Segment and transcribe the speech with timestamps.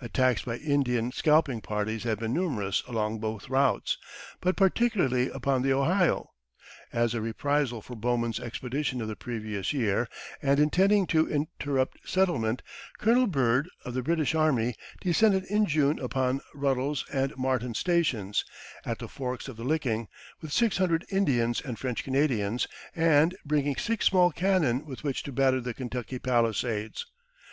[0.00, 3.96] Attacks by Indian scalping parties had been numerous along both routes,
[4.40, 6.32] but particularly upon the Ohio.
[6.92, 10.08] As a reprisal for Bowman's expedition of the previous year,
[10.42, 12.60] and intending to interrupt settlement,
[12.98, 18.44] Colonel Byrd, of the British Army, descended in June upon Ruddle's and Martin's Stations,
[18.84, 20.08] at the forks of the Licking,
[20.40, 22.66] with six hundred Indians and French Canadians,
[22.96, 27.06] and bringing six small cannon with which to batter the Kentucky palisades.